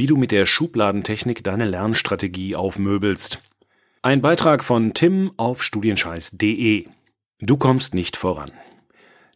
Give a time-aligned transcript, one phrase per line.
[0.00, 3.42] wie du mit der Schubladentechnik deine Lernstrategie aufmöbelst.
[4.00, 6.86] Ein Beitrag von Tim auf studienscheiß.de.
[7.40, 8.50] Du kommst nicht voran.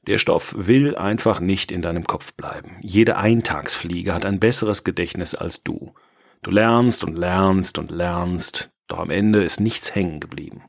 [0.06, 2.79] Der Stoff will einfach nicht in deinem Kopf bleiben.
[2.81, 5.92] Jede Eintagsfliege hat ein besseres Gedächtnis als du.
[6.40, 10.62] Du lernst und lernst und lernst, doch am Ende ist nichts hängen geblieben.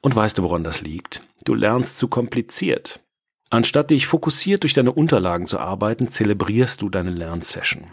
[0.00, 1.22] Und weißt du, woran das liegt?
[1.44, 3.02] Du lernst zu kompliziert.
[3.50, 7.86] Anstatt dich fokussiert durch deine Unterlagen zu arbeiten, zelebrierst du deine Lernsession.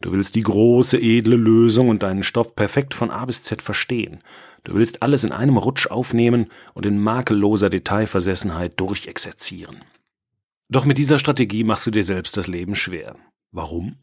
[0.00, 4.20] Du willst die große, edle Lösung und deinen Stoff perfekt von A bis Z verstehen.
[4.64, 9.82] Du willst alles in einem Rutsch aufnehmen und in makelloser Detailversessenheit durchexerzieren.
[10.68, 13.16] Doch mit dieser Strategie machst du dir selbst das Leben schwer.
[13.50, 13.96] Warum?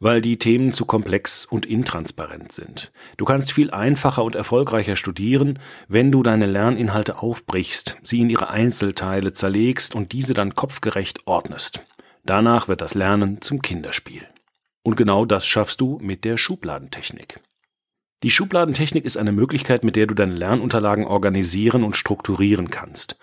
[0.00, 2.92] Weil die Themen zu komplex und intransparent sind.
[3.16, 8.50] Du kannst viel einfacher und erfolgreicher studieren, wenn du deine Lerninhalte aufbrichst, sie in ihre
[8.50, 11.80] Einzelteile zerlegst und diese dann kopfgerecht ordnest.
[12.24, 14.26] Danach wird das Lernen zum Kinderspiel.
[14.82, 17.40] Und genau das schaffst du mit der Schubladentechnik.
[18.22, 23.16] Die Schubladentechnik ist eine Möglichkeit, mit der du deine Lernunterlagen organisieren und strukturieren kannst.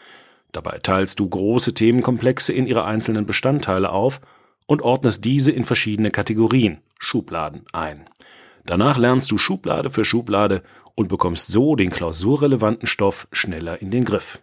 [0.51, 4.21] Dabei teilst du große Themenkomplexe in ihre einzelnen Bestandteile auf
[4.65, 8.09] und ordnest diese in verschiedene Kategorien, Schubladen, ein.
[8.65, 10.63] Danach lernst du Schublade für Schublade
[10.95, 14.39] und bekommst so den klausurrelevanten Stoff schneller in den Griff.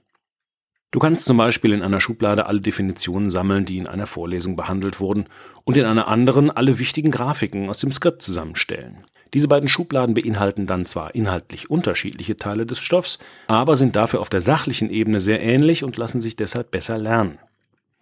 [0.92, 4.98] Du kannst zum Beispiel in einer Schublade alle Definitionen sammeln, die in einer Vorlesung behandelt
[4.98, 5.26] wurden,
[5.64, 9.04] und in einer anderen alle wichtigen Grafiken aus dem Skript zusammenstellen.
[9.32, 14.28] Diese beiden Schubladen beinhalten dann zwar inhaltlich unterschiedliche Teile des Stoffs, aber sind dafür auf
[14.28, 17.38] der sachlichen Ebene sehr ähnlich und lassen sich deshalb besser lernen.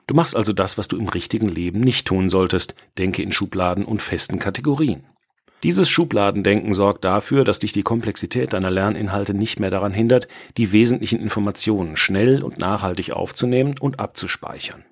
[0.09, 3.85] Du machst also das, was du im richtigen Leben nicht tun solltest, denke in Schubladen
[3.85, 5.05] und festen Kategorien.
[5.63, 10.73] Dieses Schubladendenken sorgt dafür, dass dich die Komplexität deiner Lerninhalte nicht mehr daran hindert, die
[10.73, 14.85] wesentlichen Informationen schnell und nachhaltig aufzunehmen und abzuspeichern.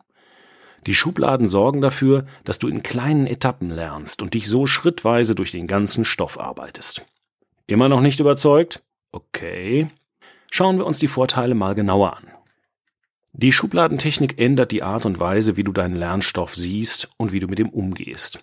[0.87, 5.51] Die Schubladen sorgen dafür, dass du in kleinen Etappen lernst und dich so schrittweise durch
[5.51, 7.07] den ganzen Stoff arbeitest.
[7.67, 8.83] Immer noch nicht überzeugt?
[9.13, 9.89] Okay.
[10.51, 12.36] Schauen wir uns die Vorteile mal genauer an.
[13.39, 17.49] Die Schubladentechnik ändert die Art und Weise, wie du deinen Lernstoff siehst und wie du
[17.49, 18.41] mit ihm umgehst.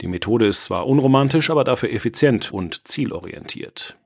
[0.00, 3.96] Die Methode ist zwar unromantisch, aber dafür effizient und zielorientiert.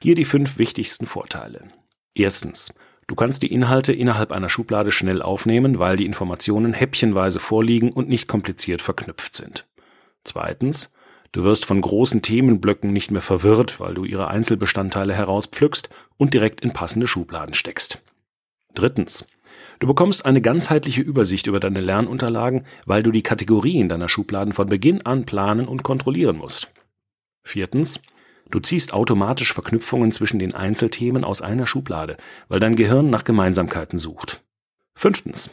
[0.00, 1.72] Hier die fünf wichtigsten Vorteile.
[2.14, 2.72] Erstens.
[3.08, 8.08] Du kannst die Inhalte innerhalb einer Schublade schnell aufnehmen, weil die Informationen häppchenweise vorliegen und
[8.08, 9.66] nicht kompliziert verknüpft sind.
[10.22, 10.92] Zweitens.
[11.32, 16.60] Du wirst von großen Themenblöcken nicht mehr verwirrt, weil du ihre Einzelbestandteile herauspflückst und direkt
[16.60, 18.00] in passende Schubladen steckst.
[18.74, 19.26] Drittens.
[19.78, 24.68] Du bekommst eine ganzheitliche Übersicht über deine Lernunterlagen, weil du die Kategorien deiner Schubladen von
[24.68, 26.70] Beginn an planen und kontrollieren musst.
[27.42, 28.00] Viertens.
[28.50, 32.16] Du ziehst automatisch Verknüpfungen zwischen den Einzelthemen aus einer Schublade,
[32.48, 34.42] weil dein Gehirn nach Gemeinsamkeiten sucht.
[34.94, 35.50] Fünftens.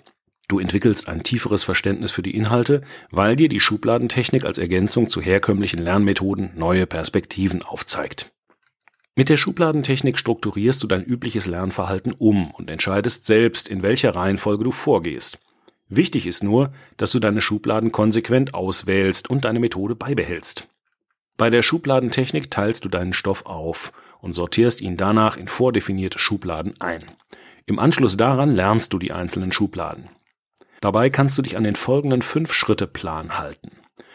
[0.47, 2.81] Du entwickelst ein tieferes Verständnis für die Inhalte,
[3.11, 8.31] weil dir die Schubladentechnik als Ergänzung zu herkömmlichen Lernmethoden neue Perspektiven aufzeigt.
[9.17, 14.63] Mit der Schubladentechnik strukturierst du dein übliches Lernverhalten um und entscheidest selbst, in welcher Reihenfolge
[14.63, 15.39] du vorgehst.
[15.89, 20.67] Wichtig ist nur, dass du deine Schubladen konsequent auswählst und deine Methode beibehältst.
[21.35, 23.91] Bei der Schubladentechnik teilst du deinen Stoff auf
[24.21, 27.03] und sortierst ihn danach in vordefinierte Schubladen ein.
[27.65, 30.09] Im Anschluss daran lernst du die einzelnen Schubladen.
[30.79, 33.71] Dabei kannst du dich an den folgenden fünf Schritte Plan halten.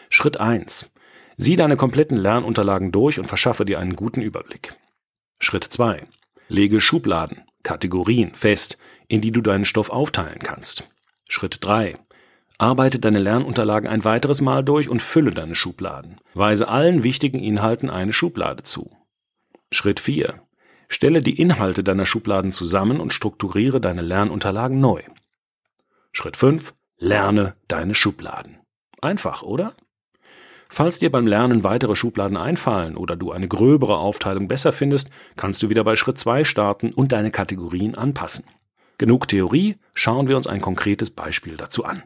[0.09, 0.93] Schritt eins:
[1.35, 4.77] Sieh deine kompletten Lernunterlagen durch und verschaffe dir einen guten Überblick.
[5.43, 5.99] Schritt 2.
[6.47, 8.77] Lege Schubladen, Kategorien fest,
[9.09, 10.87] in die du deinen Stoff aufteilen kannst.
[11.27, 11.97] Schritt 3.
[12.57, 16.21] Arbeite deine Lernunterlagen ein weiteres Mal durch und fülle deine Schubladen.
[16.33, 18.89] Weise allen wichtigen Inhalten eine Schublade zu.
[19.69, 20.41] Schritt 4.
[20.87, 25.01] Stelle die Inhalte deiner Schubladen zusammen und strukturiere deine Lernunterlagen neu.
[26.13, 26.73] Schritt 5.
[26.99, 28.59] Lerne deine Schubladen.
[29.01, 29.75] Einfach, oder?
[30.75, 35.61] Falls dir beim Lernen weitere Schubladen einfallen oder du eine gröbere Aufteilung besser findest, kannst
[35.61, 38.45] du wieder bei Schritt 2 starten und deine Kategorien anpassen.
[38.97, 42.01] Genug Theorie, schauen wir uns ein konkretes Beispiel dazu an.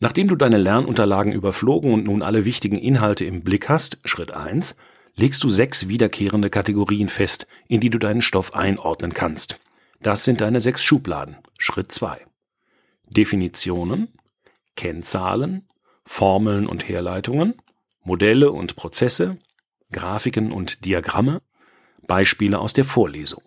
[0.00, 4.76] Nachdem du deine Lernunterlagen überflogen und nun alle wichtigen Inhalte im Blick hast, Schritt 1,
[5.14, 9.60] legst du sechs wiederkehrende Kategorien fest, in die du deinen Stoff einordnen kannst.
[10.00, 11.36] Das sind deine sechs Schubladen.
[11.58, 12.16] Schritt 2.
[13.10, 14.08] Definitionen,
[14.74, 15.68] Kennzahlen,
[16.06, 17.56] Formeln und Herleitungen,
[18.04, 19.38] Modelle und Prozesse,
[19.90, 21.40] Grafiken und Diagramme,
[22.06, 23.42] Beispiele aus der Vorlesung.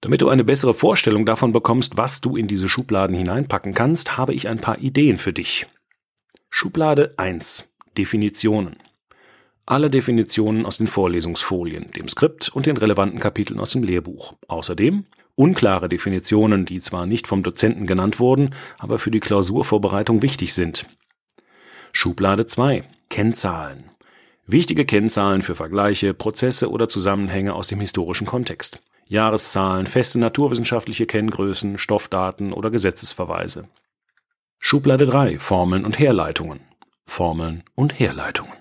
[0.00, 4.34] Damit du eine bessere Vorstellung davon bekommst, was du in diese Schubladen hineinpacken kannst, habe
[4.34, 5.66] ich ein paar Ideen für dich.
[6.48, 7.74] Schublade 1.
[7.98, 8.76] Definitionen.
[9.66, 14.34] Alle Definitionen aus den Vorlesungsfolien, dem Skript und den relevanten Kapiteln aus dem Lehrbuch.
[14.48, 20.54] Außerdem unklare Definitionen, die zwar nicht vom Dozenten genannt wurden, aber für die Klausurvorbereitung wichtig
[20.54, 20.86] sind.
[21.92, 22.84] Schublade 2.
[23.08, 23.90] Kennzahlen.
[24.46, 28.80] Wichtige Kennzahlen für Vergleiche, Prozesse oder Zusammenhänge aus dem historischen Kontext.
[29.08, 33.68] Jahreszahlen, feste naturwissenschaftliche Kenngrößen, Stoffdaten oder Gesetzesverweise.
[34.58, 36.60] Schublade 3 Formeln und Herleitungen.
[37.06, 38.56] Formeln und Herleitungen.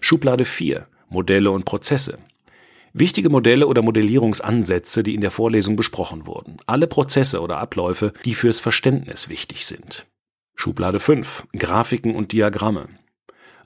[0.00, 2.18] Schublade 4 Modelle und Prozesse.
[2.92, 6.56] Wichtige Modelle oder Modellierungsansätze, die in der Vorlesung besprochen wurden.
[6.66, 10.06] Alle Prozesse oder Abläufe, die fürs Verständnis wichtig sind.
[10.54, 12.88] Schublade 5 Grafiken und Diagramme.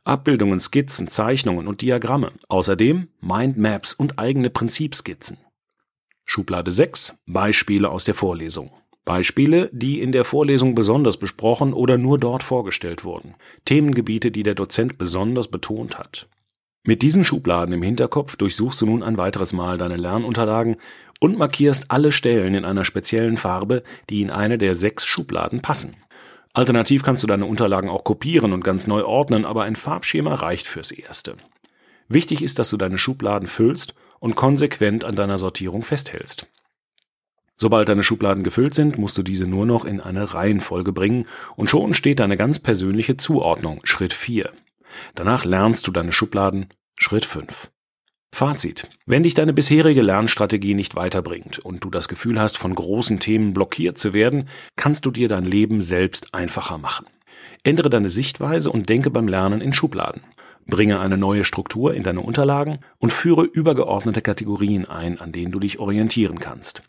[0.05, 2.33] Abbildungen, Skizzen, Zeichnungen und Diagramme.
[2.49, 5.39] Außerdem Mindmaps und eigene Prinzipskizzen.
[6.25, 8.71] Schublade 6 Beispiele aus der Vorlesung.
[9.05, 13.35] Beispiele, die in der Vorlesung besonders besprochen oder nur dort vorgestellt wurden.
[13.65, 16.29] Themengebiete, die der Dozent besonders betont hat.
[16.85, 20.77] Mit diesen Schubladen im Hinterkopf durchsuchst du nun ein weiteres Mal deine Lernunterlagen
[21.21, 25.97] und markierst alle Stellen in einer speziellen Farbe, die in eine der sechs Schubladen passen.
[26.53, 30.67] Alternativ kannst du deine Unterlagen auch kopieren und ganz neu ordnen, aber ein Farbschema reicht
[30.67, 31.37] fürs Erste.
[32.09, 36.49] Wichtig ist, dass du deine Schubladen füllst und konsequent an deiner Sortierung festhältst.
[37.57, 41.27] Sobald deine Schubladen gefüllt sind, musst du diese nur noch in eine Reihenfolge bringen
[41.57, 44.51] und schon steht deine ganz persönliche Zuordnung, Schritt 4.
[45.15, 46.69] Danach lernst du deine Schubladen,
[46.99, 47.71] Schritt 5.
[48.33, 48.89] Fazit.
[49.07, 53.53] Wenn dich deine bisherige Lernstrategie nicht weiterbringt und du das Gefühl hast, von großen Themen
[53.53, 57.07] blockiert zu werden, kannst du dir dein Leben selbst einfacher machen.
[57.65, 60.23] Ändere deine Sichtweise und denke beim Lernen in Schubladen.
[60.67, 65.59] Bringe eine neue Struktur in deine Unterlagen und führe übergeordnete Kategorien ein, an denen du
[65.59, 66.83] dich orientieren kannst.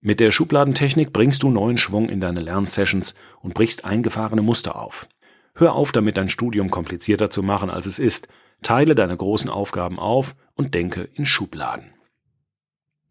[0.00, 5.08] Mit der Schubladentechnik bringst du neuen Schwung in deine Lernsessions und brichst eingefahrene Muster auf.
[5.54, 8.28] Hör auf damit, dein Studium komplizierter zu machen, als es ist.
[8.64, 11.92] Teile deine großen Aufgaben auf und denke in Schubladen.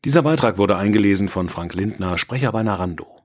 [0.04, 3.23] Dieser Beitrag wurde eingelesen von Frank Lindner, Sprecher bei Narando.